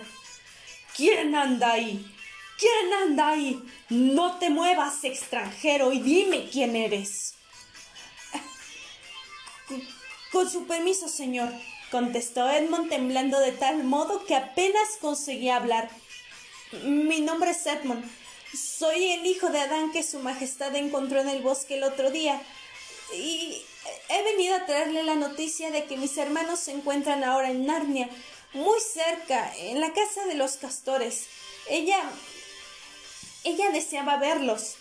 ¿Quién 0.96 1.34
anda 1.34 1.72
ahí? 1.72 2.06
¿Quién 2.60 2.94
anda 2.94 3.30
ahí? 3.30 3.64
No 3.88 4.38
te 4.38 4.50
muevas, 4.50 5.06
extranjero, 5.06 5.94
y 5.94 6.02
dime 6.02 6.50
quién 6.52 6.76
eres. 6.76 7.36
Con 10.34 10.50
su 10.50 10.68
permiso, 10.68 11.08
señor, 11.08 11.50
contestó 11.90 12.50
Edmond 12.50 12.90
temblando 12.90 13.40
de 13.40 13.54
tal 13.54 13.86
modo 13.86 14.26
que 14.26 14.36
apenas 14.36 14.98
conseguía 15.00 15.56
hablar. 15.56 15.90
Mi 16.84 17.22
nombre 17.22 17.52
es 17.52 17.66
Edmond. 17.66 18.04
Soy 18.54 19.12
el 19.14 19.26
hijo 19.26 19.50
de 19.50 19.62
Adán 19.62 19.92
que 19.94 20.04
su 20.04 20.20
majestad 20.20 20.76
encontró 20.76 21.22
en 21.22 21.30
el 21.30 21.42
bosque 21.42 21.76
el 21.76 21.84
otro 21.84 22.12
día. 22.12 22.42
Y 23.16 23.64
he 24.10 24.24
venido 24.24 24.56
a 24.56 24.66
traerle 24.66 25.04
la 25.04 25.16
noticia 25.16 25.72
de 25.72 25.86
que 25.86 25.98
mis 25.98 26.18
hermanos 26.18 26.60
se 26.60 26.72
encuentran 26.72 27.24
ahora 27.24 27.52
en 27.52 27.66
Narnia, 27.66 28.10
muy 28.54 28.80
cerca, 28.82 29.56
en 29.56 29.80
la 29.80 29.94
casa 29.94 30.26
de 30.26 30.36
los 30.36 30.58
castores. 30.58 31.28
Ella. 31.70 32.02
Ella 33.44 33.72
deseaba 33.72 34.18
verlos. 34.18 34.76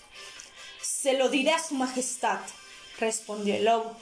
Se 0.82 1.14
lo 1.14 1.28
diré 1.28 1.52
a 1.52 1.62
su 1.62 1.74
majestad, 1.74 2.40
respondió 2.98 3.54
el 3.54 3.64
lobo. 3.64 3.96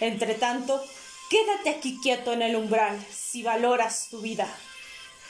Entretanto, 0.00 0.82
quédate 1.30 1.70
aquí 1.70 1.98
quieto 2.02 2.32
en 2.32 2.42
el 2.42 2.56
umbral, 2.56 2.98
si 3.12 3.42
valoras 3.42 4.08
tu 4.10 4.20
vida. 4.20 4.46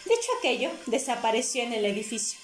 Dicho 0.05 0.29
aquello, 0.39 0.71
desapareció 0.87 1.63
en 1.63 1.73
el 1.73 1.85
edificio. 1.85 2.39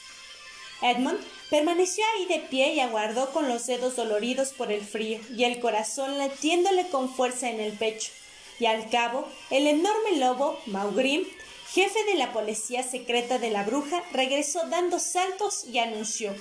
Edmund 0.82 1.20
permaneció 1.50 2.04
ahí 2.14 2.26
de 2.26 2.38
pie 2.38 2.74
y 2.74 2.80
aguardó 2.80 3.32
con 3.32 3.48
los 3.48 3.66
dedos 3.66 3.96
doloridos 3.96 4.52
por 4.52 4.72
el 4.72 4.82
frío 4.82 5.20
y 5.36 5.44
el 5.44 5.60
corazón 5.60 6.16
latiéndole 6.16 6.88
con 6.88 7.12
fuerza 7.12 7.50
en 7.50 7.60
el 7.60 7.72
pecho. 7.72 8.12
Y 8.58 8.66
al 8.66 8.88
cabo, 8.88 9.28
el 9.50 9.66
enorme 9.66 10.16
lobo, 10.16 10.60
Maugrim, 10.66 11.26
jefe 11.72 12.04
de 12.04 12.14
la 12.14 12.32
policía 12.32 12.82
secreta 12.82 13.38
de 13.38 13.50
la 13.50 13.62
bruja, 13.62 14.02
regresó 14.12 14.68
dando 14.68 14.98
saltos 14.98 15.64
y 15.64 15.78
anunció 15.78 16.34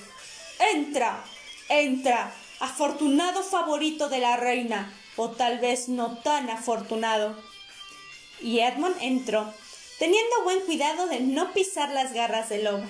Entra, 0.74 1.24
entra, 1.68 2.34
afortunado 2.58 3.42
favorito 3.42 4.08
de 4.08 4.18
la 4.18 4.36
reina, 4.36 4.92
o 5.16 5.30
tal 5.30 5.58
vez 5.58 5.88
no 5.88 6.18
tan 6.18 6.50
afortunado. 6.50 7.34
Y 8.40 8.60
Edmund 8.60 8.96
entró, 9.00 9.52
teniendo 9.98 10.42
buen 10.44 10.60
cuidado 10.60 11.06
de 11.06 11.20
no 11.20 11.52
pisar 11.52 11.90
las 11.90 12.12
garras 12.12 12.48
del 12.48 12.64
lobo 12.64 12.84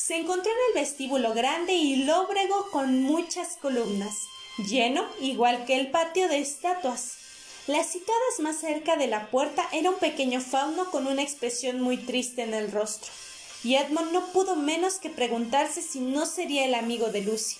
se 0.00 0.16
encontró 0.16 0.50
en 0.50 0.58
el 0.68 0.82
vestíbulo 0.82 1.34
grande 1.34 1.74
y 1.74 2.04
lóbrego 2.04 2.70
con 2.70 3.02
muchas 3.02 3.56
columnas, 3.58 4.14
lleno 4.56 5.06
igual 5.20 5.66
que 5.66 5.78
el 5.78 5.90
patio 5.90 6.26
de 6.26 6.40
estatuas. 6.40 7.19
Las 7.70 7.86
situadas 7.86 8.40
más 8.40 8.58
cerca 8.58 8.96
de 8.96 9.06
la 9.06 9.30
puerta 9.30 9.64
era 9.70 9.90
un 9.90 9.98
pequeño 10.00 10.40
fauno 10.40 10.90
con 10.90 11.06
una 11.06 11.22
expresión 11.22 11.80
muy 11.80 11.98
triste 11.98 12.42
en 12.42 12.52
el 12.52 12.72
rostro, 12.72 13.12
y 13.62 13.76
Edmund 13.76 14.10
no 14.10 14.26
pudo 14.32 14.56
menos 14.56 14.94
que 14.94 15.08
preguntarse 15.08 15.80
si 15.80 16.00
no 16.00 16.26
sería 16.26 16.64
el 16.64 16.74
amigo 16.74 17.10
de 17.10 17.20
Lucy. 17.20 17.58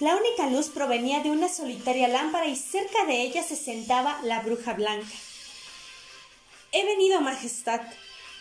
La 0.00 0.16
única 0.16 0.46
luz 0.46 0.70
provenía 0.70 1.20
de 1.20 1.30
una 1.30 1.50
solitaria 1.50 2.08
lámpara 2.08 2.46
y 2.46 2.56
cerca 2.56 3.04
de 3.04 3.20
ella 3.20 3.42
se 3.42 3.56
sentaba 3.56 4.18
la 4.22 4.40
bruja 4.40 4.72
blanca. 4.72 5.16
He 6.72 6.86
venido, 6.86 7.20
Majestad, 7.20 7.82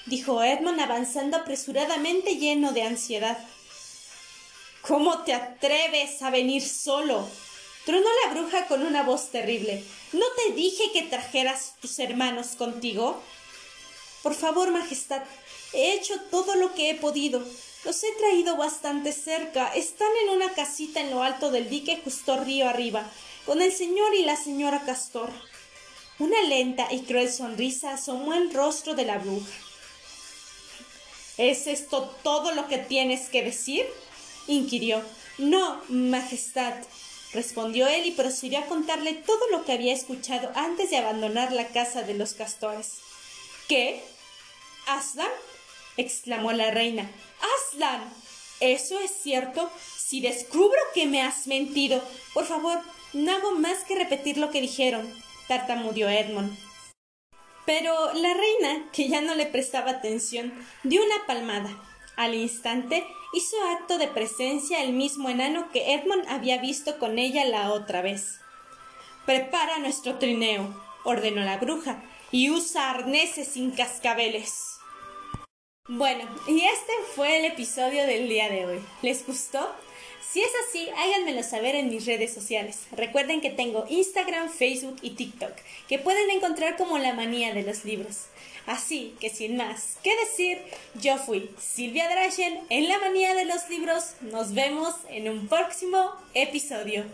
dijo 0.05 0.41
Edmund 0.41 0.79
avanzando 0.79 1.35
apresuradamente 1.35 2.37
lleno 2.37 2.71
de 2.71 2.83
ansiedad. 2.83 3.37
¿Cómo 4.81 5.23
te 5.23 5.33
atreves 5.33 6.21
a 6.21 6.29
venir 6.29 6.65
solo? 6.65 7.27
Tronó 7.85 8.07
la 8.25 8.33
bruja 8.33 8.67
con 8.67 8.85
una 8.85 9.03
voz 9.03 9.31
terrible. 9.31 9.83
¿No 10.13 10.25
te 10.35 10.53
dije 10.53 10.91
que 10.93 11.03
trajeras 11.03 11.73
tus 11.81 11.97
hermanos 11.99 12.49
contigo? 12.57 13.21
Por 14.21 14.35
favor, 14.35 14.69
Majestad, 14.71 15.23
he 15.73 15.93
hecho 15.93 16.19
todo 16.29 16.55
lo 16.55 16.75
que 16.75 16.91
he 16.91 16.95
podido. 16.95 17.43
Los 17.83 18.03
he 18.03 18.11
traído 18.19 18.55
bastante 18.55 19.11
cerca. 19.11 19.73
Están 19.73 20.09
en 20.23 20.29
una 20.29 20.53
casita 20.53 20.99
en 20.99 21.09
lo 21.09 21.23
alto 21.23 21.49
del 21.49 21.69
dique 21.69 21.99
justo 22.03 22.37
río 22.37 22.69
arriba, 22.69 23.09
con 23.47 23.61
el 23.61 23.73
señor 23.73 24.13
y 24.13 24.23
la 24.25 24.35
señora 24.35 24.83
Castor. 24.85 25.31
Una 26.19 26.39
lenta 26.43 26.87
y 26.91 27.01
cruel 27.01 27.31
sonrisa 27.31 27.93
asomó 27.93 28.35
el 28.35 28.53
rostro 28.53 28.93
de 28.93 29.05
la 29.05 29.17
bruja. 29.17 29.51
¿Es 31.37 31.65
esto 31.65 32.15
todo 32.21 32.51
lo 32.51 32.67
que 32.67 32.77
tienes 32.77 33.29
que 33.29 33.41
decir? 33.41 33.87
inquirió. 34.45 35.01
No, 35.39 35.81
Majestad, 35.89 36.75
respondió 37.33 37.87
él 37.87 38.05
y 38.05 38.11
procedió 38.11 38.59
a 38.59 38.65
contarle 38.65 39.13
todo 39.13 39.47
lo 39.51 39.63
que 39.65 39.71
había 39.71 39.93
escuchado 39.93 40.51
antes 40.55 40.89
de 40.89 40.97
abandonar 40.97 41.51
la 41.51 41.67
casa 41.67 42.03
de 42.03 42.13
los 42.13 42.33
castores. 42.33 42.99
¿Qué? 43.67 44.03
¿Aslan? 44.87 45.29
exclamó 45.97 46.51
la 46.51 46.71
reina. 46.71 47.09
¡Aslan! 47.69 48.01
¿Eso 48.59 48.99
es 48.99 49.11
cierto? 49.11 49.71
Si 49.97 50.21
descubro 50.21 50.79
que 50.93 51.05
me 51.05 51.21
has 51.21 51.47
mentido, 51.47 52.03
por 52.33 52.45
favor, 52.45 52.79
no 53.13 53.31
hago 53.33 53.51
más 53.55 53.83
que 53.83 53.95
repetir 53.95 54.37
lo 54.37 54.51
que 54.51 54.61
dijeron, 54.61 55.11
tartamudeó 55.47 56.09
Edmond. 56.09 56.57
Pero 57.65 58.13
la 58.13 58.33
reina, 58.33 58.89
que 58.91 59.07
ya 59.07 59.21
no 59.21 59.35
le 59.35 59.45
prestaba 59.45 59.91
atención, 59.91 60.53
dio 60.83 61.03
una 61.03 61.25
palmada. 61.25 61.69
Al 62.15 62.35
instante 62.35 63.05
hizo 63.33 63.55
acto 63.77 63.97
de 63.97 64.07
presencia 64.07 64.83
el 64.83 64.93
mismo 64.93 65.29
enano 65.29 65.71
que 65.71 65.93
Edmond 65.93 66.27
había 66.27 66.57
visto 66.59 66.99
con 66.99 67.19
ella 67.19 67.45
la 67.45 67.71
otra 67.71 68.01
vez. 68.01 68.39
Prepara 69.25 69.79
nuestro 69.79 70.17
trineo, 70.17 70.75
ordenó 71.03 71.41
la 71.41 71.57
bruja, 71.57 72.03
y 72.31 72.49
usa 72.49 72.89
arneses 72.89 73.47
sin 73.47 73.71
cascabeles. 73.71 74.77
Bueno, 75.87 76.23
y 76.47 76.61
este 76.61 76.93
fue 77.15 77.39
el 77.39 77.45
episodio 77.45 78.05
del 78.05 78.29
día 78.29 78.49
de 78.49 78.65
hoy. 78.65 78.79
¿Les 79.01 79.25
gustó? 79.25 79.75
Si 80.31 80.41
es 80.41 80.51
así, 80.65 80.87
háganmelo 80.95 81.43
saber 81.43 81.75
en 81.75 81.89
mis 81.89 82.05
redes 82.05 82.33
sociales. 82.33 82.87
Recuerden 82.93 83.41
que 83.41 83.49
tengo 83.49 83.85
Instagram, 83.89 84.49
Facebook 84.49 84.97
y 85.01 85.11
TikTok, 85.11 85.51
que 85.89 85.99
pueden 85.99 86.29
encontrar 86.29 86.77
como 86.77 86.97
la 86.97 87.13
manía 87.13 87.53
de 87.53 87.63
los 87.63 87.83
libros. 87.83 88.27
Así 88.65 89.15
que 89.19 89.29
sin 89.29 89.57
más 89.57 89.97
que 90.03 90.15
decir, 90.17 90.61
yo 90.95 91.17
fui 91.17 91.49
Silvia 91.59 92.09
Drachen 92.09 92.61
en 92.69 92.87
la 92.87 92.99
manía 92.99 93.33
de 93.33 93.45
los 93.45 93.69
libros. 93.69 94.13
Nos 94.21 94.53
vemos 94.53 94.95
en 95.09 95.29
un 95.29 95.47
próximo 95.47 96.11
episodio. 96.33 97.05